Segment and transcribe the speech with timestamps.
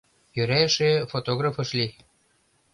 [0.35, 1.91] Йӧра эше фотограф ыш лий.